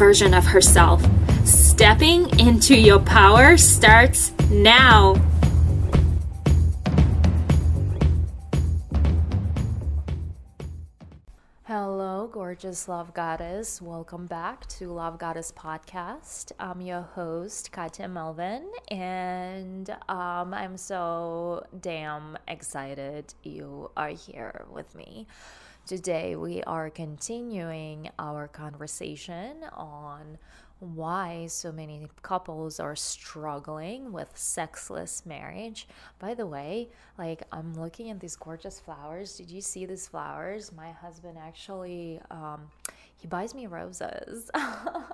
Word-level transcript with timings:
version 0.00 0.32
of 0.32 0.46
herself. 0.46 1.06
Stepping 1.44 2.26
into 2.40 2.74
your 2.74 2.98
power 3.00 3.58
starts 3.58 4.32
now. 4.50 5.14
Hello, 11.64 12.30
gorgeous 12.32 12.88
love 12.88 13.12
goddess. 13.12 13.82
Welcome 13.82 14.24
back 14.24 14.66
to 14.68 14.88
Love 14.90 15.18
Goddess 15.18 15.52
Podcast. 15.52 16.52
I'm 16.58 16.80
your 16.80 17.02
host, 17.02 17.70
Katya 17.70 18.08
Melvin, 18.08 18.70
and 18.88 19.90
um, 20.08 20.54
I'm 20.54 20.78
so 20.78 21.66
damn 21.78 22.38
excited 22.48 23.34
you 23.42 23.90
are 23.98 24.08
here 24.08 24.64
with 24.72 24.94
me. 24.94 25.26
Today, 25.90 26.36
we 26.36 26.62
are 26.62 26.88
continuing 26.88 28.10
our 28.16 28.46
conversation 28.46 29.56
on 29.72 30.38
why 30.78 31.48
so 31.48 31.72
many 31.72 32.06
couples 32.22 32.78
are 32.78 32.94
struggling 32.94 34.12
with 34.12 34.30
sexless 34.34 35.26
marriage. 35.26 35.88
By 36.20 36.34
the 36.34 36.46
way, 36.46 36.90
like 37.18 37.42
I'm 37.50 37.74
looking 37.74 38.08
at 38.08 38.20
these 38.20 38.36
gorgeous 38.36 38.78
flowers. 38.78 39.36
Did 39.36 39.50
you 39.50 39.60
see 39.60 39.84
these 39.84 40.06
flowers? 40.06 40.70
My 40.70 40.92
husband 40.92 41.36
actually 41.36 42.20
um, 42.30 42.68
he 43.16 43.26
buys 43.26 43.52
me 43.52 43.66
roses. 43.66 44.48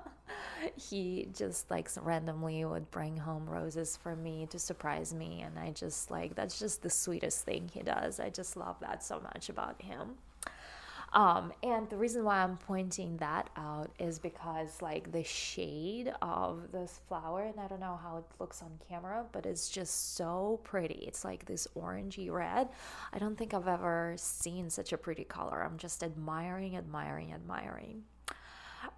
he 0.77 1.31
just 1.35 1.71
like 1.71 1.89
randomly 2.03 2.67
would 2.67 2.91
bring 2.91 3.17
home 3.17 3.49
roses 3.49 3.97
for 3.97 4.15
me 4.15 4.47
to 4.51 4.59
surprise 4.59 5.15
me 5.15 5.41
and 5.41 5.59
I 5.59 5.71
just 5.71 6.11
like 6.11 6.35
that's 6.35 6.59
just 6.59 6.83
the 6.83 6.91
sweetest 6.91 7.47
thing 7.47 7.71
he 7.73 7.81
does. 7.81 8.21
I 8.21 8.29
just 8.29 8.59
love 8.59 8.77
that 8.81 9.03
so 9.03 9.21
much 9.21 9.49
about 9.49 9.81
him. 9.81 10.17
Um, 11.17 11.51
and 11.63 11.89
the 11.89 11.97
reason 11.97 12.25
why 12.25 12.43
I'm 12.43 12.59
pointing 12.59 13.17
that 13.17 13.49
out 13.57 13.91
is 13.99 14.19
because, 14.19 14.83
like, 14.83 15.13
the 15.13 15.25
shade 15.25 16.13
of 16.21 16.71
this 16.73 17.01
flower, 17.09 17.45
and 17.45 17.59
I 17.59 17.67
don't 17.69 17.81
know 17.81 17.99
how 18.03 18.19
it 18.19 18.25
looks 18.39 18.61
on 18.61 18.79
camera, 18.87 19.25
but 19.33 19.47
it's 19.47 19.71
just 19.71 20.15
so 20.15 20.61
pretty. 20.63 21.07
It's 21.09 21.25
like 21.25 21.47
this 21.47 21.67
orangey 21.75 22.31
red. 22.31 22.69
I 23.15 23.19
don't 23.19 23.35
think 23.39 23.55
I've 23.55 23.67
ever 23.67 24.13
seen 24.19 24.69
such 24.69 24.93
a 24.93 24.99
pretty 24.99 25.25
color. 25.25 25.63
I'm 25.63 25.79
just 25.79 26.03
admiring, 26.03 26.77
admiring, 26.77 27.33
admiring. 27.33 28.03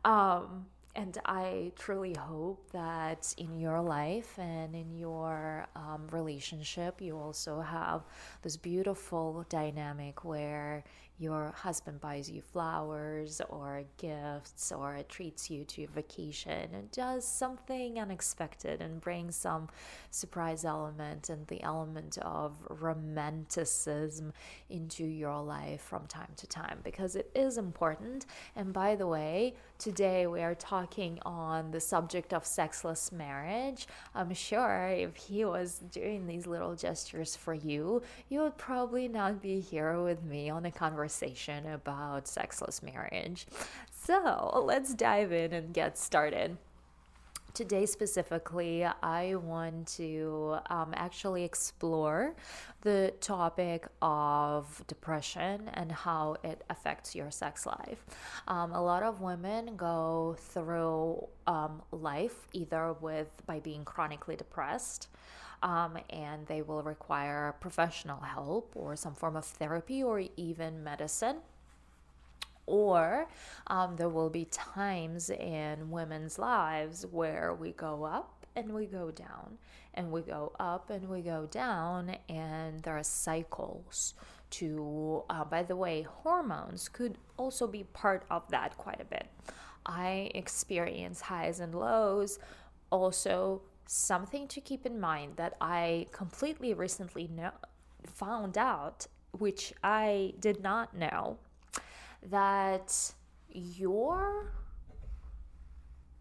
Um, 0.05 0.67
and 0.97 1.17
I 1.25 1.71
truly 1.79 2.15
hope 2.15 2.73
that 2.73 3.33
in 3.39 3.61
your 3.61 3.81
life 3.81 4.37
and 4.37 4.75
in 4.75 4.97
your 4.97 5.69
um, 5.77 6.09
relationship, 6.11 7.01
you 7.01 7.17
also 7.17 7.61
have 7.61 8.03
this 8.43 8.57
beautiful 8.57 9.47
dynamic 9.49 10.25
where 10.25 10.83
your 11.19 11.53
husband 11.57 12.01
buys 12.01 12.31
you 12.31 12.41
flowers 12.41 13.41
or 13.49 13.83
gifts 13.97 14.71
or 14.71 15.01
treats 15.09 15.51
you 15.51 15.65
to 15.65 15.87
vacation 15.89 16.69
and 16.73 16.91
does 16.93 17.27
something 17.27 17.99
unexpected 17.99 18.81
and 18.81 19.01
brings 19.01 19.35
some 19.35 19.69
surprise 20.13 20.65
element 20.65 21.29
and 21.29 21.45
the 21.49 21.61
element 21.63 22.19
of 22.23 22.53
romanticism 22.69 24.33
into 24.71 25.05
your 25.05 25.43
life 25.43 25.81
from 25.81 26.07
time 26.07 26.31
to 26.37 26.47
time 26.47 26.79
because 26.85 27.17
it 27.17 27.31
is 27.35 27.59
important. 27.59 28.27
And 28.55 28.73
by 28.73 28.95
the 28.95 29.07
way, 29.09 29.55
today 29.79 30.29
we 30.29 30.41
are 30.43 30.55
talking 30.55 31.19
on 31.23 31.73
the 31.73 31.81
subject 31.81 32.33
of 32.33 32.47
sexless 32.47 33.11
marriage. 33.11 33.89
I'm 34.15 34.33
sure 34.35 34.89
if 34.89 35.17
he 35.17 35.45
was 35.45 35.81
doing 35.91 36.29
these 36.29 36.47
little 36.47 36.77
gestures 36.77 37.35
for 37.35 37.55
you, 37.55 38.03
you 38.29 38.41
would 38.41 38.57
probably 38.57 39.09
not 39.09 39.43
be 39.43 39.59
here 39.59 40.01
with 40.01 40.23
me 40.23 40.49
on 40.49 40.65
a 40.65 40.71
conversation 40.71 41.08
conversation 41.09 41.67
about 41.73 42.29
sexless 42.29 42.83
marriage. 42.83 43.47
So 43.91 44.63
let's 44.67 44.93
dive 44.93 45.33
in 45.33 45.55
and 45.55 45.73
get 45.73 45.97
started. 45.97 46.59
Today, 47.55 47.87
specifically, 47.87 48.85
I 48.85 49.35
want 49.37 49.89
to 49.97 50.59
um, 50.69 50.93
actually 50.95 51.45
explore 51.45 52.35
the 52.83 53.15
topic 53.21 53.89
of 54.03 54.85
depression 54.87 55.71
and 55.73 55.91
how 55.91 56.37
it 56.45 56.63
affects 56.69 57.15
your 57.15 57.31
sex 57.31 57.65
life. 57.65 58.05
Um, 58.47 58.73
a 58.73 58.83
lot 58.83 59.03
of 59.03 59.23
women 59.23 59.77
go 59.77 60.37
through 60.39 61.27
um, 61.47 61.81
life 61.91 62.47
either 62.53 62.93
with 63.01 63.31
by 63.47 63.61
being 63.61 63.83
chronically 63.83 64.37
depressed 64.37 65.09
um, 65.63 65.99
and 66.11 66.47
they 66.47 66.63
will 66.63 66.83
require 66.83 67.55
professional 67.61 68.21
help 68.21 68.73
or 68.75 68.97
some 68.97 69.15
form 69.15 69.37
of 69.37 69.45
therapy 69.45 70.03
or 70.03 70.23
even 70.37 70.85
medicine. 70.85 71.37
Or 72.67 73.29
um, 73.69 73.97
there 73.97 74.11
will 74.11 74.29
be 74.29 74.45
times 74.45 75.31
in 75.31 75.91
women's 75.91 76.39
lives 76.39 77.07
where 77.11 77.55
we 77.55 77.73
go 77.73 78.05
up 78.05 78.47
and 78.55 78.75
we 78.75 78.87
go 78.87 79.11
down 79.11 79.57
and 79.95 80.13
we 80.13 80.21
go 80.21 80.53
up 80.61 80.91
and 80.91 81.09
we 81.09 81.23
go 81.23 81.47
down 81.47 82.17
and 82.29 82.83
there 82.83 82.99
are 82.99 83.03
cycles 83.05 84.15
to 84.51 85.23
uh, 85.31 85.45
by 85.45 85.63
the 85.63 85.77
way 85.77 86.03
hormones 86.03 86.89
could 86.89 87.19
also 87.37 87.67
be 87.67 87.85
part 87.85 88.25
of 88.31 88.49
that 88.51 88.77
quite 88.77 89.01
a 89.01 89.05
bit. 89.05 89.29
I 89.87 90.31
experience 90.35 91.21
highs 91.23 91.61
and 91.61 91.75
lows 91.75 92.39
also 92.91 93.63
something 93.89 94.47
to 94.49 94.61
keep 94.61 94.85
in 94.85 95.01
mind 95.01 95.33
that 95.37 95.57
I 95.61 96.07
completely 96.13 96.75
recently 96.75 97.27
know, 97.27 97.53
found 98.05 98.59
out, 98.59 99.07
which 99.33 99.73
I 99.83 100.35
did 100.39 100.63
not 100.63 100.95
know, 100.95 101.39
that 102.31 103.15
your 103.51 104.53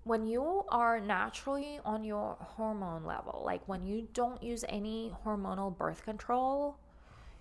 when 0.06 0.26
you 0.26 0.64
are 0.70 1.02
naturally 1.02 1.82
on 1.84 2.06
your 2.06 2.38
hormone 2.40 3.04
level, 3.04 3.44
like 3.46 3.68
when 3.68 3.86
you 3.86 4.08
don't 4.14 4.42
use 4.42 4.64
any 4.70 5.12
hormonal 5.26 5.78
birth 5.78 6.06
control, 6.06 6.78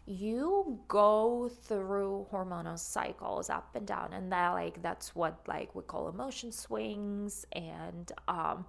you 0.06 0.80
go 0.88 1.48
through 1.62 2.26
hormonal 2.32 2.76
cycles 2.76 3.48
up 3.48 3.68
and 3.76 3.86
down. 3.86 4.12
And 4.12 4.32
that 4.32 4.50
like 4.50 4.82
that's 4.82 5.14
what 5.14 5.38
like 5.46 5.72
we 5.76 5.82
call 5.84 6.08
emotion 6.08 6.50
swings 6.50 7.46
and 7.52 8.10
um 8.26 8.64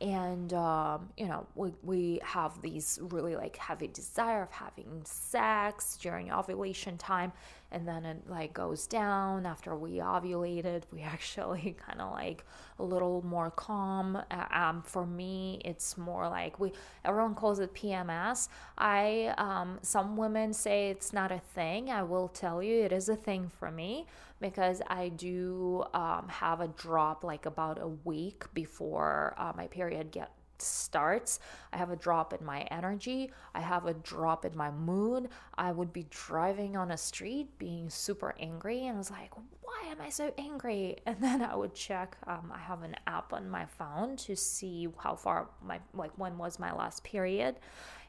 and 0.00 0.52
um, 0.54 1.10
you 1.16 1.26
know 1.26 1.46
we, 1.54 1.72
we 1.82 2.20
have 2.22 2.60
these 2.62 2.98
really 3.02 3.36
like 3.36 3.56
heavy 3.56 3.88
desire 3.88 4.42
of 4.42 4.50
having 4.50 5.02
sex 5.04 5.98
during 6.00 6.32
ovulation 6.32 6.96
time. 6.96 7.32
And 7.72 7.86
then 7.86 8.04
it 8.04 8.28
like 8.28 8.52
goes 8.52 8.88
down 8.88 9.46
after 9.46 9.76
we 9.76 9.98
ovulated. 9.98 10.82
We 10.92 11.02
actually 11.02 11.76
kind 11.86 12.00
of 12.00 12.10
like 12.12 12.44
a 12.78 12.82
little 12.82 13.22
more 13.24 13.50
calm. 13.50 14.18
Um, 14.52 14.82
for 14.82 15.06
me 15.06 15.60
it's 15.64 15.96
more 15.98 16.28
like 16.28 16.58
we 16.58 16.72
everyone 17.04 17.34
calls 17.34 17.58
it 17.60 17.74
pms 17.74 18.48
i 18.78 19.34
um, 19.36 19.78
some 19.82 20.16
women 20.16 20.52
say 20.52 20.90
it's 20.90 21.12
not 21.12 21.30
a 21.32 21.38
thing. 21.54 21.90
I 21.90 22.02
will 22.02 22.28
tell 22.28 22.62
you 22.62 22.82
it 22.84 22.92
is 22.92 23.08
a 23.08 23.16
thing 23.16 23.50
for 23.58 23.70
me 23.70 24.06
because 24.40 24.80
I 24.86 25.08
do 25.10 25.84
um, 25.94 26.26
have 26.28 26.60
a 26.60 26.68
drop 26.68 27.24
like 27.24 27.46
about 27.46 27.80
a 27.80 27.88
week 27.88 28.44
before 28.54 29.34
uh, 29.36 29.52
my 29.56 29.66
period 29.66 30.10
get 30.10 30.32
starts. 30.62 31.40
I 31.72 31.76
have 31.78 31.90
a 31.90 31.96
drop 31.96 32.32
in 32.32 32.44
my 32.44 32.62
energy. 32.70 33.30
I 33.54 33.60
have 33.60 33.86
a 33.86 33.94
drop 33.94 34.44
in 34.44 34.56
my 34.56 34.70
mood. 34.70 35.28
I 35.56 35.72
would 35.72 35.92
be 35.92 36.06
driving 36.10 36.76
on 36.76 36.90
a 36.90 36.96
street 36.96 37.58
being 37.58 37.88
super 37.90 38.34
angry 38.38 38.86
and 38.86 38.96
I 38.96 38.98
was 38.98 39.10
like, 39.10 39.32
why 39.62 39.90
am 39.90 40.00
I 40.00 40.08
so 40.08 40.32
angry? 40.38 40.96
And 41.06 41.16
then 41.20 41.42
I 41.42 41.54
would 41.54 41.74
check. 41.74 42.16
Um, 42.26 42.52
I 42.54 42.58
have 42.58 42.82
an 42.82 42.94
app 43.06 43.32
on 43.32 43.48
my 43.48 43.66
phone 43.66 44.16
to 44.18 44.36
see 44.36 44.88
how 44.98 45.16
far 45.16 45.48
my 45.62 45.80
like 45.94 46.12
when 46.16 46.38
was 46.38 46.58
my 46.58 46.72
last 46.72 47.04
period 47.04 47.56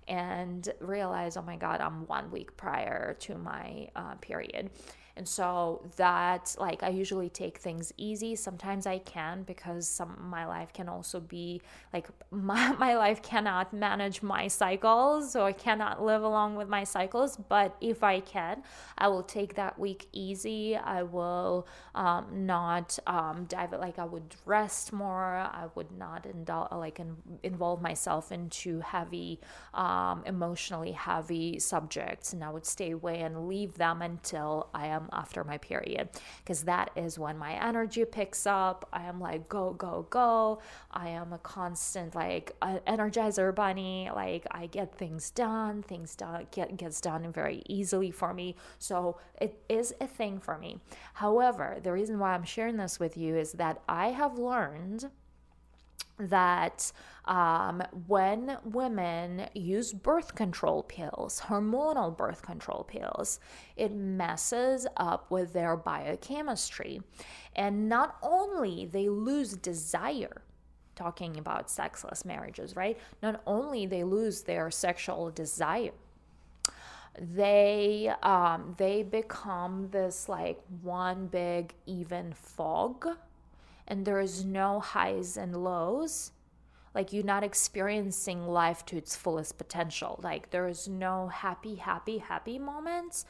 and 0.07 0.67
realize, 0.79 1.37
oh 1.37 1.41
my 1.41 1.55
God, 1.55 1.79
I'm 1.79 2.05
one 2.07 2.31
week 2.31 2.57
prior 2.57 3.15
to 3.21 3.37
my 3.37 3.89
uh, 3.95 4.15
period 4.15 4.69
and 5.17 5.27
so 5.27 5.81
that 5.97 6.55
like 6.59 6.83
i 6.83 6.89
usually 6.89 7.29
take 7.29 7.57
things 7.57 7.93
easy. 7.97 8.35
Sometimes 8.35 8.85
i 8.85 8.97
can 8.99 9.43
because 9.43 9.87
some 9.87 10.17
my 10.29 10.45
life 10.45 10.73
can 10.73 10.87
also 10.89 11.19
be 11.19 11.61
like 11.93 12.07
my, 12.31 12.71
my 12.73 12.95
life 12.95 13.21
cannot 13.21 13.73
manage 13.73 14.21
my 14.21 14.47
cycles. 14.47 15.35
Or 15.35 15.47
i 15.47 15.51
cannot 15.51 16.01
live 16.03 16.23
along 16.23 16.55
with 16.55 16.69
my 16.69 16.83
cycles. 16.83 17.37
But 17.37 17.75
if 17.81 18.03
i 18.03 18.19
can 18.19 18.63
i 18.97 19.07
will 19.07 19.23
take 19.23 19.55
that 19.55 19.77
week 19.77 20.07
easy. 20.11 20.75
I 20.75 21.03
will 21.03 21.67
um, 21.95 22.45
not 22.45 22.97
um, 23.07 23.45
dive 23.47 23.73
like 23.73 23.99
i 23.99 24.05
would 24.05 24.35
rest 24.45 24.93
more. 24.93 25.35
I 25.35 25.65
would 25.75 25.91
not 25.91 26.23
indul- 26.23 26.71
like 26.71 26.99
in, 26.99 27.17
involve 27.43 27.81
myself 27.81 28.31
into 28.31 28.79
heavy 28.79 29.39
um, 29.73 30.23
emotionally 30.25 30.91
heavy 30.91 31.59
subjects. 31.59 32.33
And 32.33 32.43
i 32.43 32.49
would 32.49 32.65
stay 32.65 32.91
away 32.91 33.21
and 33.21 33.47
leave 33.47 33.75
them 33.75 34.01
until 34.01 34.69
i 34.73 34.87
am 34.87 35.00
after 35.11 35.43
my 35.43 35.57
period 35.57 36.09
because 36.43 36.63
that 36.63 36.91
is 36.95 37.17
when 37.17 37.37
my 37.37 37.53
energy 37.53 38.05
picks 38.05 38.45
up. 38.45 38.87
I 38.93 39.03
am 39.03 39.19
like, 39.19 39.49
go, 39.49 39.73
go, 39.73 40.07
go. 40.09 40.61
I 40.91 41.09
am 41.09 41.33
a 41.33 41.37
constant 41.37 42.15
like 42.15 42.55
uh, 42.61 42.79
energizer 42.87 43.53
bunny. 43.53 44.09
Like 44.13 44.45
I 44.51 44.67
get 44.67 44.95
things 44.95 45.29
done, 45.31 45.83
things 45.83 46.15
done 46.15 46.47
get 46.51 46.77
gets 46.77 47.01
done 47.01 47.31
very 47.31 47.63
easily 47.67 48.11
for 48.11 48.33
me. 48.33 48.55
So 48.79 49.17
it 49.39 49.61
is 49.69 49.93
a 50.01 50.07
thing 50.07 50.39
for 50.39 50.57
me. 50.57 50.79
However, 51.13 51.77
the 51.81 51.91
reason 51.91 52.19
why 52.19 52.33
I'm 52.33 52.43
sharing 52.43 52.77
this 52.77 52.99
with 52.99 53.17
you 53.17 53.35
is 53.35 53.53
that 53.53 53.81
I 53.87 54.07
have 54.07 54.37
learned 54.37 55.09
that 56.17 56.91
um, 57.25 57.83
when 58.07 58.57
women 58.65 59.47
use 59.53 59.93
birth 59.93 60.35
control 60.35 60.83
pills, 60.83 61.41
hormonal 61.45 62.15
birth 62.15 62.41
control 62.41 62.83
pills, 62.83 63.39
it 63.75 63.93
messes 63.93 64.87
up 64.97 65.29
with 65.29 65.53
their 65.53 65.75
biochemistry. 65.75 67.01
And 67.55 67.87
not 67.89 68.17
only 68.21 68.85
they 68.85 69.09
lose 69.09 69.53
desire, 69.53 70.41
talking 70.95 71.37
about 71.37 71.69
sexless 71.69 72.25
marriages, 72.25 72.75
right? 72.75 72.97
Not 73.21 73.41
only 73.47 73.85
they 73.85 74.03
lose 74.03 74.41
their 74.41 74.69
sexual 74.69 75.31
desire, 75.31 75.91
they 77.19 78.11
um, 78.23 78.75
they 78.77 79.03
become 79.03 79.89
this 79.91 80.29
like 80.29 80.61
one 80.81 81.27
big 81.27 81.73
even 81.85 82.33
fog 82.33 83.07
and 83.91 84.05
there 84.05 84.21
is 84.21 84.45
no 84.45 84.79
highs 84.79 85.35
and 85.35 85.53
lows 85.53 86.31
like 86.95 87.11
you're 87.11 87.25
not 87.25 87.43
experiencing 87.43 88.47
life 88.47 88.85
to 88.85 88.97
its 88.97 89.15
fullest 89.15 89.57
potential. 89.57 90.19
Like 90.23 90.49
there 90.49 90.67
is 90.67 90.87
no 90.87 91.27
happy 91.27 91.75
happy 91.75 92.17
happy 92.17 92.57
moments 92.57 93.25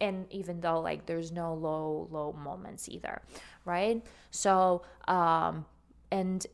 and 0.00 0.26
even 0.30 0.60
though 0.60 0.80
like 0.80 1.04
there's 1.04 1.30
no 1.30 1.52
low 1.54 2.08
low 2.10 2.32
moments 2.32 2.88
either 2.88 3.20
right? 3.66 4.02
So 4.30 4.82
um 5.06 5.66
and 6.10 6.46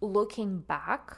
looking 0.00 0.58
back 0.58 1.16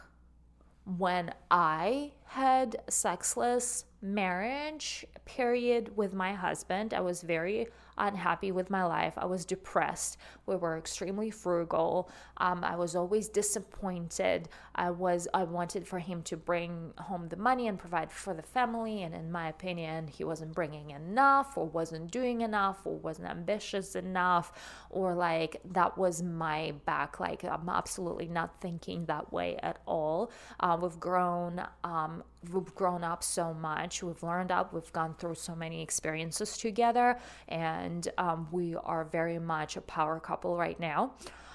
when 0.96 1.32
i 1.50 2.10
had 2.24 2.76
sexless 2.88 3.84
marriage 4.02 5.04
period 5.24 5.94
with 5.94 6.14
my 6.14 6.32
husband 6.32 6.94
i 6.94 7.00
was 7.00 7.22
very 7.22 7.68
unhappy 7.98 8.52
with 8.52 8.70
my 8.70 8.84
life. 8.84 9.14
I 9.16 9.26
was 9.26 9.44
depressed. 9.44 10.16
We 10.46 10.56
were 10.56 10.76
extremely 10.76 11.30
frugal. 11.30 12.10
Um, 12.38 12.64
I 12.64 12.76
was 12.76 12.96
always 12.96 13.28
disappointed. 13.28 14.48
I 14.74 14.90
was 14.90 15.28
I 15.34 15.44
wanted 15.44 15.86
for 15.86 15.98
him 15.98 16.22
to 16.24 16.36
bring 16.36 16.92
home 16.98 17.28
the 17.28 17.36
money 17.36 17.68
and 17.68 17.78
provide 17.78 18.10
for 18.10 18.34
the 18.34 18.42
family, 18.42 19.02
and 19.02 19.14
in 19.14 19.30
my 19.30 19.48
opinion, 19.48 20.08
he 20.08 20.24
wasn't 20.24 20.54
bringing 20.54 20.90
enough, 20.90 21.56
or 21.56 21.66
wasn't 21.66 22.10
doing 22.10 22.40
enough, 22.40 22.80
or 22.84 22.96
wasn't 22.96 23.28
ambitious 23.28 23.94
enough, 23.94 24.52
or 24.90 25.14
like 25.14 25.60
that 25.72 25.98
was 25.98 26.22
my 26.22 26.72
back. 26.84 27.20
Like 27.20 27.44
I'm 27.44 27.68
absolutely 27.68 28.28
not 28.28 28.60
thinking 28.60 29.04
that 29.06 29.32
way 29.32 29.56
at 29.62 29.80
all. 29.86 30.30
Uh, 30.58 30.78
we've 30.80 30.98
grown. 30.98 31.62
Um, 31.84 32.22
we've 32.52 32.74
grown 32.74 33.04
up 33.04 33.22
so 33.22 33.52
much. 33.52 34.02
We've 34.02 34.22
learned 34.22 34.50
up. 34.50 34.72
We've 34.72 34.92
gone 34.92 35.14
through 35.18 35.34
so 35.34 35.54
many 35.54 35.82
experiences 35.82 36.56
together, 36.56 37.18
and 37.48 37.89
um, 38.18 38.48
we 38.50 38.74
are 38.76 39.04
very 39.04 39.38
much 39.38 39.76
a 39.76 39.80
power 39.80 40.20
couple 40.20 40.56
right 40.56 40.78
now, 40.78 41.12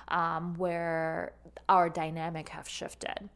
um, 0.09 0.55
where 0.55 1.33
our 1.67 1.89
dynamic 1.89 2.49
have 2.49 2.67
shifted 2.67 3.29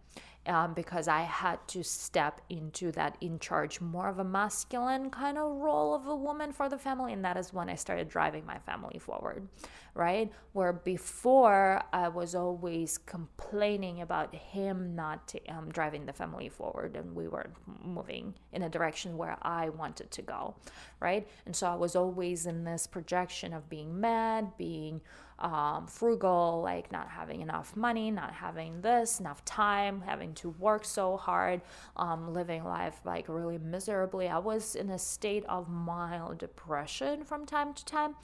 um, 0.49 0.73
because 0.73 1.07
I 1.07 1.21
had 1.21 1.65
to 1.69 1.83
step 1.83 2.41
into 2.49 2.91
that 2.93 3.17
in 3.21 3.37
charge, 3.37 3.79
more 3.79 4.09
of 4.09 4.17
a 4.17 4.23
masculine 4.23 5.11
kind 5.11 5.37
of 5.37 5.51
role 5.57 5.93
of 5.93 6.07
a 6.07 6.15
woman 6.15 6.51
for 6.51 6.67
the 6.67 6.77
family. 6.77 7.13
And 7.13 7.23
that 7.23 7.37
is 7.37 7.53
when 7.53 7.69
I 7.69 7.75
started 7.75 8.09
driving 8.09 8.45
my 8.47 8.57
family 8.57 8.97
forward, 8.97 9.47
right? 9.93 10.31
Where 10.53 10.73
before 10.73 11.83
I 11.93 12.07
was 12.07 12.33
always 12.33 12.97
complaining 12.97 14.01
about 14.01 14.33
him 14.33 14.95
not 14.95 15.35
um, 15.47 15.69
driving 15.69 16.07
the 16.07 16.13
family 16.13 16.49
forward 16.49 16.95
and 16.95 17.15
we 17.15 17.27
were 17.27 17.51
moving 17.83 18.33
in 18.51 18.63
a 18.63 18.69
direction 18.69 19.17
where 19.17 19.37
I 19.43 19.69
wanted 19.69 20.09
to 20.09 20.21
go, 20.23 20.55
right? 20.99 21.27
And 21.45 21.55
so 21.55 21.67
I 21.67 21.75
was 21.75 21.95
always 21.95 22.47
in 22.47 22.63
this 22.63 22.87
projection 22.87 23.53
of 23.53 23.69
being 23.69 24.01
mad, 24.01 24.57
being 24.57 25.01
um, 25.39 25.87
frugal, 25.87 26.61
like 26.63 26.91
not 26.91 27.09
having 27.09 27.41
enough 27.41 27.75
money, 27.75 28.11
not 28.11 28.33
having 28.33 28.81
this, 28.81 29.19
enough 29.19 29.43
time, 29.45 30.01
having 30.01 30.33
to 30.35 30.49
work 30.49 30.85
so 30.85 31.17
hard, 31.17 31.61
um, 31.95 32.33
living 32.33 32.63
life 32.63 32.99
like 33.05 33.27
really 33.27 33.57
miserably. 33.57 34.27
I 34.27 34.39
was 34.39 34.75
in 34.75 34.89
a 34.89 34.99
state 34.99 35.45
of 35.47 35.69
mild 35.69 36.37
depression 36.39 37.23
from 37.23 37.45
time 37.45 37.73
to 37.73 37.85
time. 37.85 38.15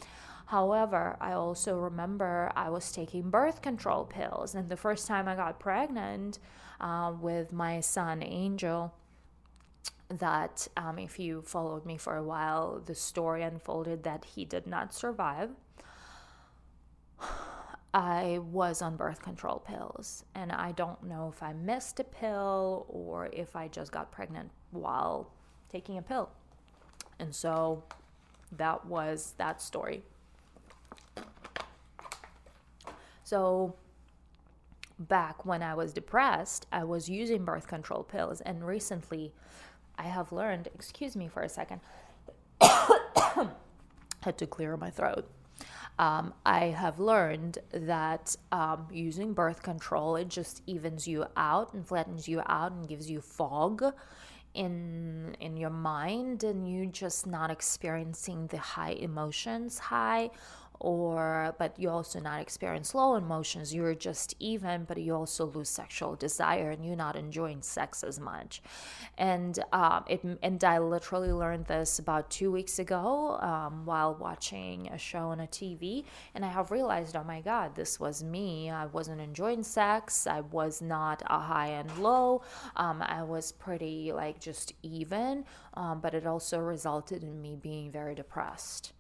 However, 0.48 1.18
I 1.20 1.32
also 1.32 1.76
remember 1.76 2.52
I 2.56 2.70
was 2.70 2.92
taking 2.92 3.32
birth 3.32 3.62
control 3.62 4.06
pills, 4.06 4.54
and 4.54 4.70
the 4.70 4.78
first 4.78 5.08
time 5.08 5.28
I 5.28 5.36
got 5.36 5.60
pregnant 5.60 6.38
uh, 6.80 7.14
with 7.20 7.52
my 7.52 7.80
son 7.80 8.22
Angel, 8.22 8.94
that 10.10 10.68
um, 10.78 11.00
if 11.00 11.18
you 11.18 11.42
followed 11.42 11.84
me 11.84 11.98
for 11.98 12.16
a 12.16 12.24
while, 12.24 12.80
the 12.86 12.94
story 12.94 13.42
unfolded 13.42 14.04
that 14.04 14.26
he 14.26 14.46
did 14.46 14.68
not 14.68 14.94
survive. 14.94 15.50
I 17.96 18.40
was 18.52 18.82
on 18.82 18.98
birth 18.98 19.22
control 19.22 19.60
pills, 19.66 20.26
and 20.36 20.52
I 20.52 20.74
don't 20.74 21.02
know 21.04 21.32
if 21.34 21.42
I 21.42 21.54
missed 21.54 21.98
a 22.02 22.04
pill 22.04 22.86
or 22.90 23.30
if 23.32 23.56
I 23.56 23.70
just 23.70 23.94
got 23.94 24.12
pregnant 24.12 24.52
while 24.72 25.32
taking 25.72 25.98
a 25.98 26.02
pill. 26.02 26.30
And 27.20 27.34
so 27.34 27.86
that 28.52 28.86
was 28.86 29.34
that 29.38 29.62
story. 29.62 30.04
So 33.24 33.76
back 35.00 35.46
when 35.46 35.64
I 35.64 35.74
was 35.74 35.94
depressed, 35.94 36.68
I 36.74 36.84
was 36.84 37.08
using 37.08 37.46
birth 37.46 37.66
control 37.66 38.04
pills, 38.04 38.42
and 38.42 38.68
recently 38.68 39.32
I 39.98 40.04
have 40.04 40.34
learned, 40.34 40.68
excuse 40.76 41.16
me 41.16 41.30
for 41.30 41.44
a 41.44 41.50
second, 41.50 41.80
had 42.60 44.38
to 44.38 44.46
clear 44.46 44.76
my 44.76 44.90
throat 44.90 45.30
um, 45.98 46.34
I 46.46 46.66
have 46.66 47.00
learned 47.00 47.60
that 47.72 48.36
um, 48.52 48.88
using 48.92 49.34
birth 49.34 49.64
control, 49.64 50.16
it 50.18 50.28
just 50.28 50.62
evens 50.68 51.08
you 51.08 51.26
out 51.38 51.74
and 51.74 51.88
flattens 51.88 52.28
you 52.28 52.42
out 52.46 52.74
and 52.74 52.88
gives 52.88 53.10
you 53.10 53.22
fog 53.22 53.84
in 54.56 55.36
in 55.42 55.58
your 55.58 55.70
mind 55.70 56.44
and 56.44 56.68
you 56.68 56.86
just 56.88 57.28
not 57.28 57.52
experiencing 57.52 58.48
the 58.48 58.58
high 58.58 58.94
emotions 58.94 59.78
high 59.78 60.30
or 60.80 61.56
but 61.58 61.78
you 61.80 61.90
also 61.90 62.20
not 62.20 62.42
experience 62.42 62.94
low 62.94 63.16
emotions 63.16 63.74
you're 63.74 63.96
just 63.96 64.36
even 64.40 64.84
but 64.84 64.98
you 64.98 65.14
also 65.14 65.46
lose 65.46 65.70
sexual 65.70 66.16
desire 66.16 66.72
and 66.72 66.86
you're 66.86 66.96
not 66.96 67.16
enjoying 67.16 67.62
sex 67.62 68.04
as 68.04 68.20
much. 68.20 68.62
And 69.18 69.58
um, 69.72 70.04
it 70.08 70.24
and 70.44 70.64
i 70.64 70.78
literally 70.80 71.32
learned 71.32 71.66
this 71.66 72.00
about 72.00 72.30
two 72.30 72.52
weeks 72.52 72.80
ago 72.80 73.38
um, 73.42 73.86
while 73.86 74.16
watching 74.16 74.88
a 74.90 74.98
show 74.98 75.30
on 75.30 75.40
a 75.40 75.48
tv 75.48 76.04
and 76.34 76.44
i 76.44 76.50
have 76.50 76.72
realized 76.72 77.16
oh 77.16 77.24
my 77.24 77.42
god 77.42 77.76
this 77.76 78.00
was 78.00 78.24
me. 78.24 78.70
I 78.70 78.86
wasn't 78.88 79.22
enjoying 79.22 79.64
sex. 79.64 80.28
I 80.28 80.42
was 80.42 80.82
not 80.82 81.22
a 81.28 81.40
high 81.40 81.68
and 81.68 81.98
low. 81.98 82.42
Um, 82.76 83.02
i 83.02 83.24
was 83.24 83.52
pretty 83.52 84.12
like 84.12 84.40
just 84.40 84.74
even 84.84 85.46
um, 85.76 86.00
but 86.02 86.14
it 86.14 86.26
also 86.26 86.60
resulted 86.60 87.24
in 87.24 87.42
me 87.42 87.56
being 87.56 87.92
very 87.92 88.16
depressed 88.16 88.94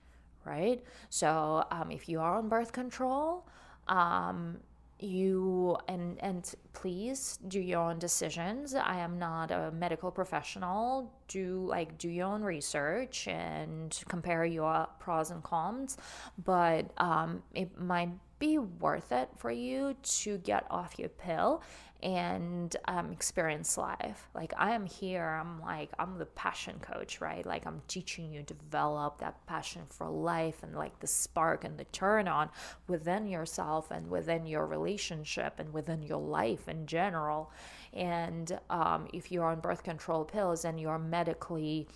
right? 0.45 0.83
So 1.09 1.65
um, 1.71 1.91
if 1.91 2.07
you 2.07 2.19
are 2.19 2.37
on 2.37 2.47
birth 2.49 2.71
control, 2.71 3.45
um, 3.87 4.57
you 4.99 5.75
and 5.89 6.17
and 6.21 6.55
please 6.73 7.37
do 7.47 7.59
your 7.59 7.81
own 7.81 7.99
decisions. 7.99 8.73
I 8.73 8.97
am 8.97 9.19
not 9.19 9.51
a 9.51 9.71
medical 9.71 10.09
professional. 10.09 11.11
Do 11.27 11.65
like 11.67 11.97
do 11.97 12.09
your 12.09 12.27
own 12.27 12.43
research 12.43 13.27
and 13.27 13.97
compare 14.07 14.45
your 14.45 14.87
pros 14.99 15.31
and 15.31 15.43
cons. 15.43 15.97
But 16.43 16.91
um, 16.97 17.43
it 17.53 17.77
might 17.79 18.11
be 18.39 18.57
worth 18.57 19.11
it 19.11 19.29
for 19.37 19.51
you 19.51 19.95
to 20.03 20.37
get 20.39 20.65
off 20.69 20.97
your 20.97 21.09
pill 21.09 21.61
and 22.05 22.75
um, 22.88 23.12
experience 23.12 23.79
life. 23.79 24.29
Like 24.35 24.53
I 24.57 24.75
am 24.75 24.85
here, 24.85 25.41
I'm 25.41 25.59
like, 25.59 25.89
I'm 25.97 26.19
the 26.19 26.27
passion 26.27 26.75
coach, 26.79 27.19
right? 27.19 27.43
Like 27.43 27.65
I'm 27.65 27.81
teaching 27.88 28.31
you 28.31 28.43
develop 28.43 29.17
that 29.19 29.43
passion 29.47 29.81
for 29.89 30.07
life 30.07 30.62
and 30.62 30.75
like 30.75 31.00
the 31.00 31.07
spark 31.07 31.63
and 31.63 31.79
the 31.79 31.85
turn 31.85 32.27
on 32.27 32.51
within 32.88 33.25
yourself 33.27 33.89
and 33.89 34.07
within 34.07 34.45
your 34.45 34.67
relationship 34.67 35.55
and 35.57 35.74
within 35.74 36.03
your 36.03 36.21
life 36.21 36.69
in 36.69 36.85
general. 36.85 37.51
And 37.91 38.59
um, 38.69 39.07
if 39.12 39.31
you're 39.31 39.45
on 39.45 39.59
birth 39.59 39.81
control 39.81 40.25
pills 40.25 40.63
and 40.63 40.79
you're 40.79 41.00
medically 41.00 41.88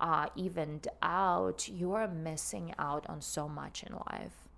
uh, 0.00 0.26
evened 0.34 0.88
out, 1.02 1.68
you 1.68 1.92
are 1.92 2.08
missing 2.08 2.74
out 2.80 3.06
on 3.08 3.20
so 3.20 3.48
much 3.48 3.84
in 3.84 3.92
life. 3.92 4.48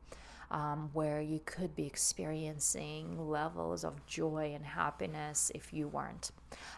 Um, 0.55 0.91
where 0.93 1.21
you 1.21 1.41
could 1.45 1.75
be 1.75 1.85
experiencing 1.85 3.29
levels 3.29 3.83
of 3.83 4.07
joy 4.07 4.53
and 4.55 4.65
happiness 4.65 5.51
if 5.53 5.73
you 5.73 5.89
weren't, 5.89 6.31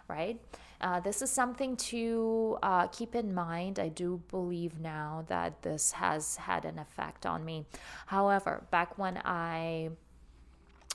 right? 0.09 0.41
Uh, 0.81 1.01
this 1.01 1.21
is 1.21 1.31
something 1.31 1.77
to 1.77 2.57
uh, 2.63 2.87
keep 2.87 3.15
in 3.15 3.35
mind. 3.35 3.79
I 3.79 3.89
do 3.89 4.23
believe 4.31 4.81
now 4.81 5.27
that 5.29 5.61
this 5.61 5.93
has 5.93 6.37
had 6.37 6.65
an 6.65 6.79
effect 6.79 7.27
on 7.27 7.45
me. 7.45 7.67
However, 8.07 8.65
back 8.71 8.97
when 8.97 9.21
I 9.27 9.91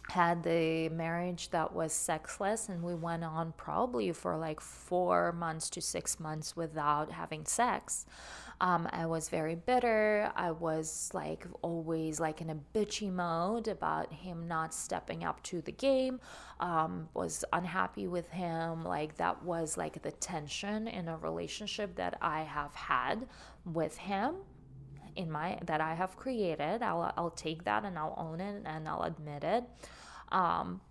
had 0.10 0.44
the 0.44 0.90
marriage 0.90 1.50
that 1.52 1.74
was 1.74 1.94
sexless 1.94 2.68
and 2.70 2.84
we 2.84 2.94
went 2.94 3.24
on 3.24 3.54
probably 3.56 4.12
for 4.12 4.38
like 4.38 4.60
four 4.60 5.32
months 5.32 5.70
to 5.70 5.82
six 5.82 6.20
months 6.20 6.56
without 6.56 7.12
having 7.12 7.46
sex. 7.46 8.06
Um, 8.60 8.88
i 8.92 9.08
was 9.08 9.30
very 9.30 9.56
bitter. 9.56 10.32
I 10.36 10.52
was 10.52 11.10
like 11.14 11.48
always 11.64 12.20
like 12.20 12.42
in 12.42 12.50
a 12.50 12.58
bitchy 12.76 13.12
mode 13.12 13.68
about 13.68 14.14
him 14.14 14.48
not 14.48 14.74
stepping 14.74 15.24
up 15.24 15.42
to 15.44 15.62
the 15.62 15.72
game 15.72 16.20
um, 16.60 17.10
was 17.16 17.44
unhappy 17.54 18.08
with 18.08 18.30
him. 18.30 18.84
Like 18.84 19.18
that 19.18 19.44
was 19.44 19.78
like 19.78 20.02
the 20.04 20.12
tension 20.12 20.88
in 20.88 21.08
a 21.08 21.18
relationship 21.18 21.96
that 21.96 22.18
i 22.22 22.42
have 22.42 22.74
had 22.76 23.28
with 23.66 23.98
him 23.98 24.36
in 25.16 25.32
my 25.32 25.60
that 25.66 25.82
I 25.82 25.94
have 25.96 26.16
created. 26.18 26.82
I'll 26.82 27.12
I'll 27.18 27.32
take 27.32 27.64
that 27.66 27.86
and 27.86 27.98
I'll 27.98 28.16
own 28.18 28.42
it 28.42 28.64
and 28.66 28.88
I'll 28.88 29.04
admit 29.04 29.44
it. 29.44 29.64
Um, 30.32 30.82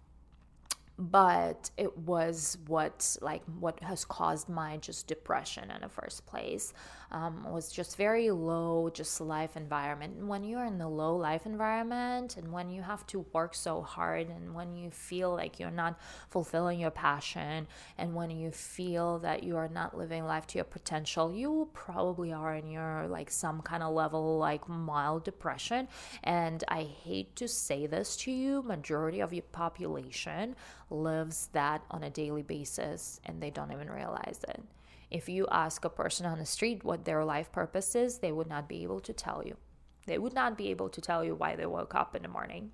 but 1.00 1.71
it 1.78 1.97
was 1.97 2.59
what 2.66 3.16
like 3.23 3.42
what 3.59 3.83
has 3.83 4.04
caused 4.04 4.50
my 4.50 4.76
just 4.76 5.07
depression 5.07 5.71
in 5.71 5.80
the 5.80 5.88
first 5.88 6.26
place. 6.26 6.75
Um, 7.12 7.50
was 7.50 7.73
just 7.73 7.97
very 7.97 8.30
low 8.30 8.88
just 8.92 9.21
life 9.21 9.57
environment. 9.57 10.14
And 10.16 10.28
when 10.28 10.45
you're 10.45 10.64
in 10.64 10.78
the 10.78 10.87
low 10.87 11.16
life 11.16 11.45
environment 11.45 12.37
and 12.37 12.52
when 12.52 12.71
you 12.71 12.83
have 12.83 13.04
to 13.09 13.26
work 13.33 13.54
so 13.54 13.83
hard 13.83 14.28
and 14.28 14.54
when 14.54 14.76
you 14.76 14.90
feel 14.90 15.35
like 15.35 15.59
you're 15.59 15.73
not 15.73 15.99
fulfilling 16.28 16.78
your 16.78 16.92
passion 16.92 17.66
and 17.99 18.14
when 18.14 18.30
you 18.30 18.52
feel 18.52 19.19
that 19.21 19.42
you 19.42 19.57
are 19.57 19.69
not 19.69 19.97
living 19.97 20.25
life 20.25 20.47
to 20.49 20.59
your 20.59 20.64
potential 20.64 21.33
you 21.33 21.69
probably 21.73 22.33
are 22.33 22.54
in 22.54 22.71
your 22.71 23.09
like 23.09 23.30
some 23.30 23.61
kind 23.62 23.83
of 23.83 23.92
level 23.92 24.38
like 24.38 24.69
mild 24.69 25.25
depression. 25.25 25.88
And 26.23 26.62
i 26.69 26.83
hate 26.83 27.35
to 27.37 27.49
say 27.49 27.87
this 27.87 28.16
to 28.19 28.30
you 28.30 28.62
majority 28.62 29.21
of 29.21 29.33
your 29.33 29.42
population 29.50 30.54
lives 30.90 31.49
that 31.52 31.82
on 31.90 32.02
a 32.02 32.11
daily 32.11 32.42
basis 32.42 33.20
and 33.25 33.40
they 33.40 33.50
don't 33.50 33.73
even 33.73 33.90
realize 33.90 34.40
it. 34.49 34.62
If 35.11 35.28
you 35.28 35.47
ask 35.50 35.85
a 35.85 35.90
person 35.90 36.26
on 36.26 36.38
the 36.38 36.47
street 36.47 36.85
what 36.85 37.04
their 37.04 37.25
life 37.25 37.50
purpose 37.50 37.94
is, 37.94 38.18
they 38.18 38.32
would 38.32 38.49
not 38.49 38.68
be 38.68 38.82
able 38.82 39.00
to 39.00 39.12
tell 39.12 39.42
you. 39.44 39.56
They 40.06 40.18
would 40.18 40.35
not 40.35 40.56
be 40.56 40.68
able 40.68 40.88
to 40.88 41.00
tell 41.00 41.25
you 41.25 41.35
why 41.35 41.56
they 41.56 41.66
woke 41.66 41.94
up 41.94 42.14
in 42.14 42.23
the 42.23 42.28
morning. 42.28 42.70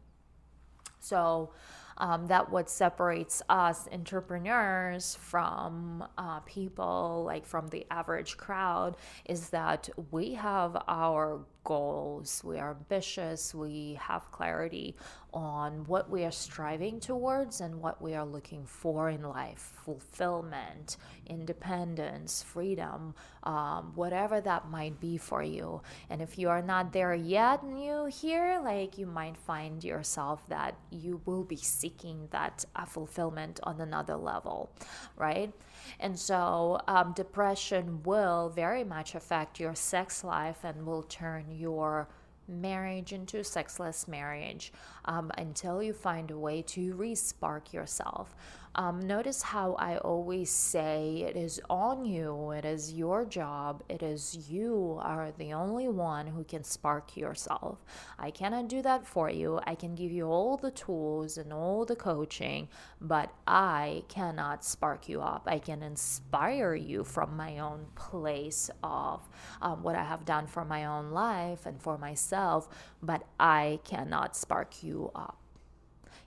So, 1.01 1.53
um, 1.99 2.27
that 2.27 2.51
what 2.51 2.69
separates 2.69 3.43
us 3.49 3.89
entrepreneurs 3.91 5.17
from 5.19 6.07
uh, 6.19 6.41
people 6.41 7.23
like 7.25 7.47
from 7.47 7.69
the 7.69 7.87
average 7.91 8.37
crowd 8.37 8.97
is 9.25 9.49
that 9.51 9.89
we 10.11 10.35
have 10.35 10.77
our 10.89 11.41
goals, 11.67 12.43
we 12.45 12.59
are 12.59 12.71
ambitious, 12.71 13.55
we 13.55 13.99
have 14.01 14.31
clarity 14.31 14.95
on 15.35 15.85
what 15.85 16.09
we 16.09 16.25
are 16.25 16.31
striving 16.31 16.99
towards 16.99 17.61
and 17.61 17.83
what 17.83 18.01
we 18.01 18.15
are 18.15 18.25
looking 18.25 18.65
for 18.65 19.11
in 19.11 19.23
life 19.23 19.73
fulfillment, 19.85 20.97
independence, 21.27 22.43
freedom, 22.43 23.15
um, 23.43 23.93
whatever 23.95 24.41
that 24.41 24.69
might 24.71 24.99
be 24.99 25.17
for 25.17 25.43
you. 25.43 25.81
And 26.09 26.23
if 26.23 26.39
you 26.39 26.49
are 26.49 26.63
not 26.63 26.93
there 26.93 27.15
yet, 27.15 27.65
new 27.65 28.07
here, 28.07 28.61
like 28.65 28.97
you 28.97 29.07
might 29.07 29.37
find 29.37 29.85
yourself 29.85 30.49
that 30.49 30.77
you 30.91 31.21
will 31.27 31.45
be 31.45 31.57
seeking 31.57 32.29
that 32.31 32.65
uh, 32.75 32.85
fulfillment 32.85 33.61
on 33.65 33.81
another 33.81 34.17
level, 34.17 34.71
right? 35.17 35.53
And 36.01 36.19
so, 36.19 36.81
um, 36.89 37.13
depression 37.13 38.03
will 38.03 38.49
very 38.49 38.85
much 38.85 39.15
affect 39.15 39.61
your 39.61 39.75
sex 39.75 40.25
life 40.25 40.65
and 40.65 40.87
will 40.87 41.03
turn 41.03 41.45
your 41.57 42.09
marriage 42.49 43.13
into 43.13 43.43
sexless 43.43 44.07
marriage 44.07 44.73
um, 45.07 45.31
until 45.37 45.83
you 45.83 45.93
find 45.93 46.31
a 46.31 46.39
way 46.39 46.63
to 46.63 46.95
respark 46.95 47.73
yourself. 47.73 48.35
Um, 48.79 49.01
notice 49.01 49.41
how 49.41 49.73
I 49.79 49.97
always 49.97 50.51
say 50.51 51.25
it 51.27 51.35
is 51.35 51.59
on 51.71 52.05
you, 52.05 52.51
it 52.51 52.67
is 52.67 52.93
your 52.93 53.25
job, 53.25 53.83
it 53.89 54.03
is 54.03 54.51
you 54.51 54.99
are 55.01 55.33
the 55.39 55.55
only 55.55 55.89
one 55.89 56.27
who 56.27 56.45
can 56.45 56.63
spark 56.63 57.17
yourself. 57.17 57.83
I 58.19 58.31
cannot 58.31 58.69
do 58.69 58.83
that 58.83 59.07
for 59.07 59.31
you. 59.31 59.61
I 59.67 59.77
can 59.77 59.95
give 59.95 60.13
you 60.13 60.27
all 60.27 60.59
the 60.59 60.71
tools 60.73 61.39
and 61.39 61.55
all 61.55 61.87
the 61.87 61.97
coaching, 61.97 62.69
but 63.01 63.33
I 63.47 64.05
cannot 64.09 64.63
spark 64.63 65.09
you 65.09 65.23
up. 65.23 65.45
I 65.47 65.59
can 65.59 65.83
inspire 65.83 66.75
you 66.75 67.03
from 67.03 67.35
my 67.35 67.61
own 67.61 67.87
place 67.95 68.69
of 68.83 69.27
um, 69.63 69.83
what 69.83 69.97
I 69.97 70.05
have 70.05 70.27
done 70.27 70.47
for 70.47 70.67
my 70.67 70.85
own 70.85 71.13
life 71.13 71.65
and 71.65 71.81
for 71.81 71.97
myself, 71.97 72.69
but 73.03 73.23
I 73.41 73.81
cannot 73.85 74.37
spark 74.37 74.83
you 74.83 75.11
up 75.15 75.39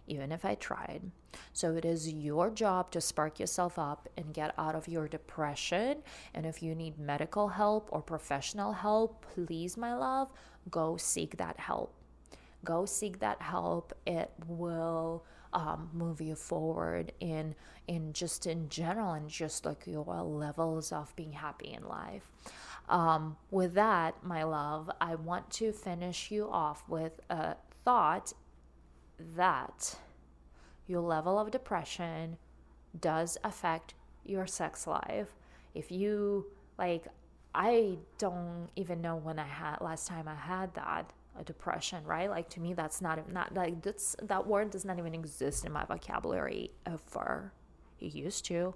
even 0.09 0.31
if 0.31 0.43
I 0.43 0.55
tried. 0.55 1.01
So 1.53 1.75
it 1.75 1.85
is 1.85 2.11
your 2.11 2.49
job 2.49 2.91
to 2.91 3.01
spark 3.01 3.39
yourself 3.39 3.77
up 3.77 4.09
and 4.17 4.33
get 4.33 4.53
out 4.57 4.75
of 4.75 4.87
your 4.87 5.07
depression. 5.07 6.03
And 6.33 6.45
if 6.45 6.61
you 6.63 6.75
need 6.75 6.99
medical 6.99 7.47
help 7.47 7.89
or 7.91 8.01
professional 8.01 8.73
help, 8.73 9.25
please, 9.33 9.77
my 9.77 9.93
love, 9.95 10.29
go 10.69 10.97
seek 10.97 11.37
that 11.37 11.59
help. 11.59 11.93
Go 12.65 12.85
seek 12.85 13.19
that 13.19 13.41
help. 13.41 13.93
It 14.05 14.31
will 14.47 15.23
um, 15.53 15.89
move 15.93 16.21
you 16.21 16.35
forward 16.35 17.11
in 17.19 17.55
in 17.87 18.13
just 18.13 18.45
in 18.45 18.69
general 18.69 19.13
and 19.13 19.27
just 19.29 19.65
like 19.65 19.87
your 19.87 20.05
levels 20.05 20.91
of 20.91 21.15
being 21.15 21.31
happy 21.31 21.73
in 21.73 21.87
life. 21.87 22.29
Um, 22.87 23.37
with 23.49 23.73
that, 23.75 24.23
my 24.23 24.43
love, 24.43 24.91
I 25.01 25.15
want 25.15 25.49
to 25.51 25.71
finish 25.71 26.29
you 26.29 26.49
off 26.51 26.83
with 26.87 27.19
a 27.29 27.55
thought 27.83 28.33
that 29.35 29.95
your 30.87 31.01
level 31.01 31.37
of 31.39 31.51
depression 31.51 32.37
does 32.99 33.37
affect 33.43 33.93
your 34.25 34.47
sex 34.47 34.87
life. 34.87 35.35
If 35.73 35.91
you 35.91 36.47
like, 36.77 37.05
I 37.53 37.97
don't 38.17 38.69
even 38.75 39.01
know 39.01 39.15
when 39.15 39.39
I 39.39 39.47
had 39.47 39.81
last 39.81 40.07
time 40.07 40.27
I 40.27 40.35
had 40.35 40.73
that 40.75 41.11
a 41.39 41.43
depression, 41.43 42.03
right? 42.05 42.29
Like 42.29 42.49
to 42.49 42.59
me, 42.59 42.73
that's 42.73 43.01
not 43.01 43.31
not 43.31 43.53
like 43.53 43.81
that's 43.81 44.15
that 44.21 44.45
word 44.45 44.71
does 44.71 44.85
not 44.85 44.99
even 44.99 45.13
exist 45.13 45.65
in 45.65 45.71
my 45.71 45.85
vocabulary 45.85 46.71
ever. 46.85 47.53
It 47.99 48.13
used 48.13 48.45
to. 48.45 48.75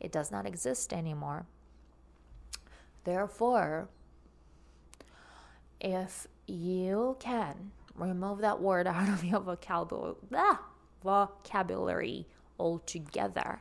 It 0.00 0.12
does 0.12 0.30
not 0.30 0.46
exist 0.46 0.92
anymore. 0.92 1.46
Therefore, 3.04 3.88
if 5.80 6.26
you 6.46 7.16
can 7.20 7.72
remove 7.94 8.40
that 8.40 8.60
word 8.60 8.86
out 8.86 9.08
of 9.08 9.24
your 9.24 9.40
vocabulary, 9.40 10.16
ah, 10.34 10.60
vocabulary 11.02 12.26
altogether. 12.58 13.60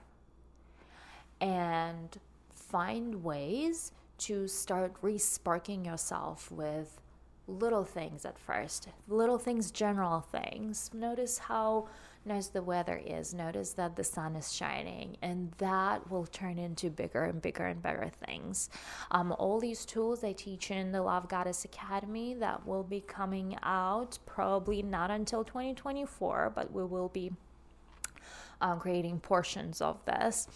And 1.42 2.18
find 2.52 3.24
ways 3.24 3.92
to 4.20 4.48
start 4.48 5.02
resparking 5.02 5.86
yourself 5.86 6.52
with 6.52 7.00
little 7.48 7.84
things 7.84 8.26
at 8.26 8.38
first 8.38 8.90
little 9.08 9.40
things 9.40 9.72
general 9.72 10.22
things. 10.22 10.92
Notice 10.94 11.38
how 11.40 11.88
nice 12.26 12.48
the 12.48 12.62
weather 12.62 13.02
is 13.04 13.34
notice 13.34 13.74
that 13.74 13.96
the 13.96 14.04
sun 14.04 14.36
is 14.36 14.54
shining 14.54 15.18
and 15.22 15.52
that 15.58 16.10
will 16.12 16.26
turn 16.26 16.58
into 16.58 16.90
bigger 16.90 17.24
and 17.24 17.42
bigger 17.42 17.66
and 17.66 17.82
better 17.82 18.10
things. 18.26 18.70
Um, 19.12 19.34
all 19.38 19.60
these 19.60 19.86
tools 19.86 20.24
i 20.24 20.34
teach 20.34 20.72
in 20.72 20.92
the 20.92 21.02
love 21.02 21.28
goddess 21.30 21.66
academy 21.66 22.34
that 22.36 22.66
will 22.66 22.84
be 22.84 23.02
coming 23.02 23.58
out 23.64 24.20
probably 24.26 24.82
not 24.82 25.12
until 25.12 25.44
2024 25.44 26.52
but 26.56 26.72
we 26.72 26.84
will 26.84 27.10
be 27.10 27.32
um, 28.62 28.80
creating 28.80 29.20
portions 29.20 29.82
of 29.82 30.04
this 30.06 30.48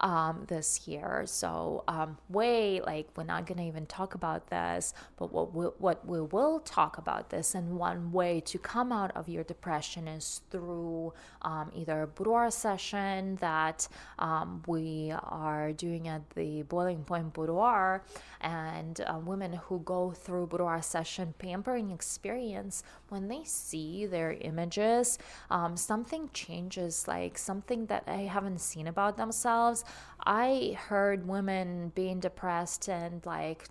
um, 0.00 0.44
this 0.48 0.86
year. 0.86 1.22
So, 1.26 1.84
um, 1.88 2.18
way 2.28 2.80
like 2.80 3.08
we're 3.16 3.24
not 3.24 3.46
to 3.46 3.62
even 3.62 3.86
talk 3.86 4.14
about 4.14 4.48
this, 4.48 4.94
but 5.16 5.32
what 5.32 5.54
we, 5.54 5.66
what 5.78 6.06
we 6.06 6.20
will 6.20 6.60
talk 6.60 6.98
about 6.98 7.30
this, 7.30 7.54
and 7.54 7.78
one 7.78 8.12
way 8.12 8.40
to 8.40 8.58
come 8.58 8.92
out 8.92 9.12
of 9.16 9.28
your 9.28 9.44
depression 9.44 10.08
is 10.08 10.42
through 10.50 11.12
um, 11.42 11.70
either 11.74 12.02
a 12.02 12.06
boudoir 12.06 12.50
session 12.50 13.36
that 13.36 13.88
um, 14.18 14.62
we 14.66 15.12
are 15.22 15.72
doing 15.72 16.08
at 16.08 16.28
the 16.30 16.62
Boiling 16.62 17.04
Point 17.04 17.32
Boudoir, 17.32 18.04
and 18.40 19.00
uh, 19.06 19.18
women 19.24 19.54
who 19.54 19.80
go 19.80 20.10
through 20.10 20.46
boudoir 20.46 20.82
session 20.82 21.34
pampering 21.38 21.90
experience 21.90 22.82
when 23.08 23.28
they 23.28 23.42
see 23.44 24.06
their 24.06 24.32
images, 24.32 25.18
um, 25.50 25.76
something 25.76 26.28
changes, 26.32 27.08
like 27.08 27.38
something 27.46 27.86
that 27.86 28.04
I 28.06 28.22
haven't 28.36 28.60
seen 28.60 28.86
about 28.86 29.16
themselves 29.16 29.84
I 30.24 30.76
heard 30.88 31.28
women 31.28 31.92
being 31.94 32.18
depressed 32.18 32.88
and 32.88 33.24
like 33.24 33.68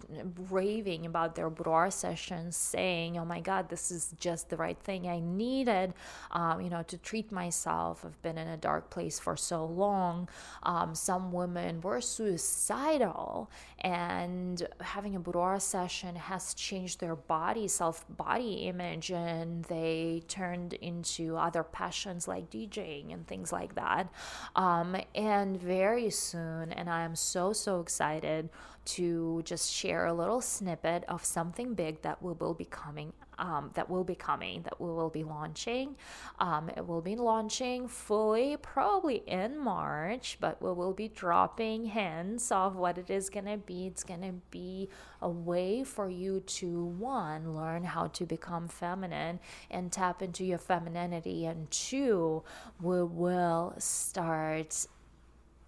raving 0.50 1.06
about 1.06 1.36
their 1.36 1.50
boudoir 1.50 1.92
sessions, 1.92 2.56
saying, 2.56 3.18
"Oh 3.18 3.26
my 3.26 3.42
God, 3.42 3.68
this 3.68 3.92
is 3.92 4.14
just 4.20 4.50
the 4.50 4.56
right 4.56 4.80
thing 4.80 5.06
I 5.08 5.20
needed," 5.20 5.94
um, 6.32 6.62
you 6.62 6.70
know, 6.70 6.84
to 6.84 6.98
treat 6.98 7.30
myself. 7.32 8.06
I've 8.06 8.22
been 8.22 8.38
in 8.38 8.48
a 8.48 8.58
dark 8.58 8.90
place 8.90 9.20
for 9.20 9.36
so 9.36 9.66
long. 9.66 10.30
Um, 10.64 10.96
some 10.96 11.34
women 11.34 11.82
were 11.82 12.00
suicidal, 12.00 13.50
and 13.86 14.68
having 14.82 15.16
a 15.16 15.20
boudoir 15.20 15.60
session 15.60 16.16
has 16.16 16.56
changed 16.56 17.00
their 17.00 17.16
body, 17.16 17.68
self 17.68 18.04
body 18.10 18.68
image, 18.68 19.12
and 19.12 19.64
they 19.66 20.24
turned 20.28 20.74
into 20.74 21.38
other 21.38 21.62
passions 21.62 22.28
like 22.28 22.50
DJing 22.50 23.14
and 23.14 23.28
things 23.28 23.52
like 23.52 23.76
that. 23.76 24.10
Um, 24.56 24.98
and 25.14 25.62
very 25.62 26.10
soon, 26.10 26.72
and 26.72 26.90
I 26.90 27.04
am 27.04 27.16
so, 27.16 27.54
so 27.54 27.80
excited 27.80 28.50
to 28.86 29.44
just 29.46 29.72
share 29.72 30.08
a 30.08 30.14
little 30.14 30.42
snippet 30.42 31.04
of 31.08 31.24
something 31.24 31.76
big 31.76 32.02
that 32.02 32.24
will 32.24 32.56
be 32.56 32.66
coming 32.66 33.14
um, 33.40 33.72
that 33.74 33.90
will 33.90 34.04
be 34.04 34.16
coming 34.16 34.64
that 34.64 34.80
we 34.80 34.88
will 34.88 35.10
be 35.10 35.24
launching. 35.24 35.96
Um, 36.40 36.70
it 36.76 36.86
will 36.86 37.02
be 37.02 37.16
launching 37.16 37.88
fully 37.88 38.58
probably 38.58 39.24
in 39.28 39.58
march 39.58 40.38
but 40.40 40.62
we 40.62 40.72
will 40.72 40.94
be 40.94 41.08
dropping 41.08 41.86
hints 41.86 42.52
of 42.52 42.76
what 42.76 42.98
it 42.98 43.10
is 43.10 43.30
going 43.30 43.46
to 43.46 43.58
be. 43.58 43.88
It's 43.88 44.04
going 44.04 44.22
to 44.22 44.34
be 44.52 44.90
a 45.22 45.30
way 45.30 45.84
for 45.84 46.10
you 46.10 46.42
to 46.42 46.86
one 46.86 47.56
learn 47.56 47.84
how 47.84 48.08
to 48.08 48.26
become 48.26 48.68
feminine 48.68 49.40
and 49.72 49.92
tap 49.92 50.22
into 50.22 50.44
your 50.44 50.58
femininity 50.58 51.46
and 51.46 51.70
two 51.72 52.44
we 52.82 53.04
will 53.04 53.74
start 53.78 54.88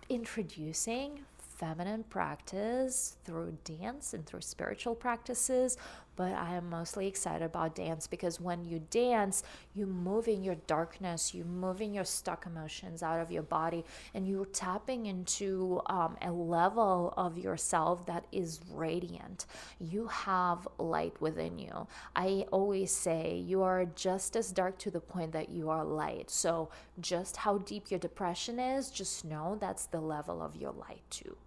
introducing 0.09 1.25
feminine 1.57 2.03
practice 2.03 3.17
through 3.25 3.57
dance 3.63 4.13
and 4.13 4.25
through 4.25 4.41
spiritual 4.41 4.95
practices 4.95 5.77
but 6.17 6.33
I 6.33 6.55
am 6.55 6.69
mostly 6.69 7.07
excited 7.07 7.45
about 7.45 7.75
dance 7.75 8.07
because 8.07 8.41
when 8.41 8.65
you 8.65 8.81
dance, 8.89 9.43
you're 9.75 9.87
moving 9.87 10.43
your 10.43 10.55
darkness, 10.65 11.33
you're 11.33 11.45
moving 11.45 11.93
your 11.93 12.03
stuck 12.03 12.47
emotions 12.47 13.03
out 13.03 13.21
of 13.21 13.31
your 13.31 13.43
body, 13.43 13.85
and 14.15 14.27
you're 14.27 14.45
tapping 14.45 15.05
into 15.05 15.79
um, 15.85 16.17
a 16.23 16.31
level 16.31 17.13
of 17.15 17.37
yourself 17.37 18.05
that 18.07 18.25
is 18.31 18.59
radiant. 18.71 19.45
You 19.79 20.07
have 20.07 20.67
light 20.79 21.21
within 21.21 21.59
you. 21.59 21.87
I 22.15 22.47
always 22.51 22.91
say 22.91 23.35
you 23.37 23.61
are 23.61 23.85
just 23.85 24.35
as 24.35 24.51
dark 24.51 24.79
to 24.79 24.91
the 24.91 24.99
point 24.99 25.31
that 25.33 25.49
you 25.49 25.69
are 25.69 25.85
light. 25.85 26.31
So, 26.31 26.71
just 26.99 27.37
how 27.37 27.59
deep 27.59 27.91
your 27.91 27.99
depression 27.99 28.59
is, 28.59 28.89
just 28.89 29.23
know 29.23 29.55
that's 29.61 29.85
the 29.85 30.01
level 30.01 30.41
of 30.41 30.55
your 30.55 30.71
light 30.71 31.03
too. 31.11 31.37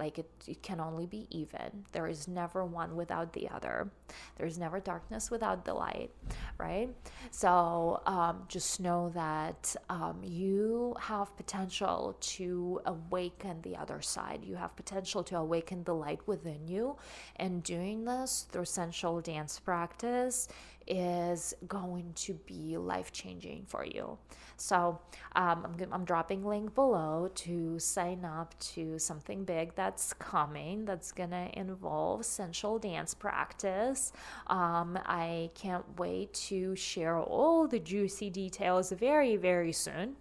Like 0.00 0.18
it, 0.18 0.30
it 0.48 0.62
can 0.62 0.80
only 0.80 1.06
be 1.06 1.26
even. 1.30 1.84
There 1.92 2.06
is 2.08 2.26
never 2.26 2.64
one 2.64 2.96
without 2.96 3.34
the 3.34 3.50
other. 3.50 3.90
There's 4.36 4.58
never 4.58 4.80
darkness 4.80 5.30
without 5.30 5.64
the 5.64 5.74
light, 5.74 6.10
right? 6.58 6.88
So 7.30 8.02
um, 8.06 8.44
just 8.48 8.80
know 8.80 9.10
that 9.14 9.74
um, 9.88 10.20
you 10.22 10.94
have 11.00 11.36
potential 11.36 12.16
to 12.20 12.80
awaken 12.86 13.60
the 13.62 13.76
other 13.76 14.00
side. 14.00 14.40
You 14.44 14.56
have 14.56 14.74
potential 14.76 15.22
to 15.24 15.38
awaken 15.38 15.84
the 15.84 15.94
light 15.94 16.20
within 16.26 16.66
you. 16.66 16.96
And 17.36 17.62
doing 17.62 18.04
this 18.04 18.46
through 18.50 18.66
sensual 18.66 19.20
dance 19.20 19.58
practice 19.58 20.48
is 20.86 21.54
going 21.68 22.12
to 22.14 22.34
be 22.46 22.76
life 22.76 23.12
changing 23.12 23.64
for 23.66 23.84
you. 23.84 24.18
So 24.56 25.00
um, 25.36 25.64
I'm, 25.64 25.92
I'm 25.92 26.04
dropping 26.04 26.44
link 26.44 26.74
below 26.74 27.30
to 27.34 27.78
sign 27.78 28.24
up 28.24 28.58
to 28.74 28.98
something 28.98 29.44
big 29.44 29.74
that's 29.74 30.12
coming. 30.14 30.84
That's 30.84 31.12
gonna 31.12 31.48
involve 31.54 32.26
sensual 32.26 32.78
dance 32.78 33.14
practice. 33.14 33.99
Um, 34.46 34.98
I 35.06 35.50
can't 35.54 35.84
wait 35.98 36.32
to 36.48 36.74
share 36.76 37.18
all 37.18 37.66
the 37.66 37.78
juicy 37.78 38.30
details 38.30 38.92
very 38.92 39.36
very 39.36 39.72
soon. 39.72 40.16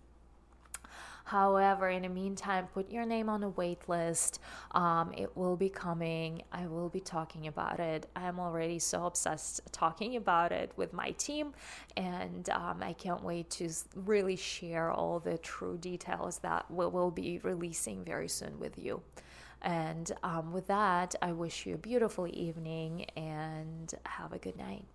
However, 1.30 1.90
in 1.90 2.02
the 2.02 2.10
meantime, 2.10 2.66
put 2.74 2.90
your 2.90 3.06
name 3.06 3.30
on 3.30 3.44
a 3.44 3.50
wait 3.50 3.88
list. 3.88 4.40
Um, 4.72 5.14
it 5.16 5.38
will 5.38 5.56
be 5.56 5.70
coming. 5.70 6.42
I 6.52 6.66
will 6.66 6.90
be 6.90 7.02
talking 7.02 7.46
about 7.46 7.80
it. 7.80 8.08
I'm 8.16 8.40
already 8.40 8.80
so 8.80 9.06
obsessed 9.06 9.62
talking 9.72 10.16
about 10.16 10.52
it 10.52 10.72
with 10.76 10.92
my 10.92 11.12
team, 11.12 11.54
and 11.96 12.50
um, 12.50 12.82
I 12.82 12.94
can't 12.94 13.24
wait 13.24 13.48
to 13.52 13.70
really 13.94 14.38
share 14.38 14.92
all 14.92 15.20
the 15.20 15.38
true 15.38 15.78
details 15.78 16.40
that 16.40 16.66
we 16.72 16.88
will 16.88 17.12
be 17.12 17.40
releasing 17.44 18.04
very 18.04 18.28
soon 18.28 18.58
with 18.58 18.80
you. 18.80 19.00
And 19.62 20.12
um, 20.24 20.54
with 20.54 20.68
that, 20.68 21.16
I 21.22 21.32
wish 21.34 21.66
you 21.66 21.76
a 21.76 21.78
beautiful 21.78 22.28
evening 22.28 23.06
and 23.16 23.94
have 24.06 24.34
a 24.34 24.38
good 24.38 24.58
night. 24.58 24.86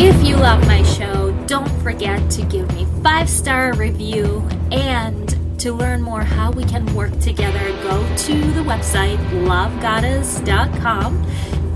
If 0.00 0.24
you 0.26 0.36
love 0.36 0.64
my 0.66 0.82
show, 0.84 1.32
don't 1.46 1.68
forget 1.82 2.30
to 2.30 2.42
give 2.42 2.72
me 2.74 2.86
five 3.02 3.28
star 3.28 3.74
review 3.74 4.48
and 4.70 5.28
to 5.58 5.72
learn 5.72 6.02
more 6.02 6.22
how 6.22 6.52
we 6.52 6.62
can 6.64 6.86
work 6.94 7.18
together, 7.18 7.72
go 7.82 8.16
to 8.16 8.34
the 8.52 8.60
website 8.60 9.18
lovegodesss.com. 9.30 11.26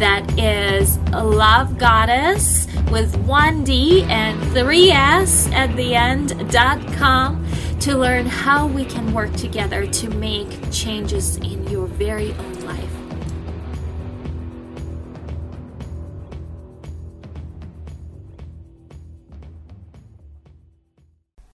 That 0.03 0.37
is 0.37 0.99
Love 1.13 1.79
Goddess 1.79 2.67
with 2.91 3.15
one 3.19 3.63
D 3.63 4.03
and 4.09 4.37
three 4.53 4.91
S 4.91 5.49
at 5.53 5.77
the 5.77 5.95
end.com 5.95 7.47
to 7.79 7.97
learn 7.97 8.27
how 8.27 8.67
we 8.67 8.85
can 8.85 9.13
work 9.13 9.33
together 9.35 9.87
to 9.87 10.09
make 10.11 10.73
changes 10.73 11.37
in 11.37 11.69
your 11.69 11.87
very 11.87 12.33
own. 12.33 12.52